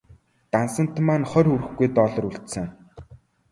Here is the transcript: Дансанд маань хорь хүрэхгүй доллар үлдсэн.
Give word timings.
Дансанд 0.53 0.93
маань 1.07 1.27
хорь 1.31 1.49
хүрэхгүй 1.51 1.87
доллар 1.97 2.23
үлдсэн. 2.29 2.65